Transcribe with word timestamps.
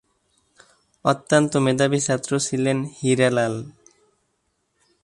অত্যন্ত 1.05 1.51
মেধাবী 1.57 1.99
ছাত্র 1.99 2.31
ছিলেন 2.39 2.77
হীরালাল। 2.97 3.55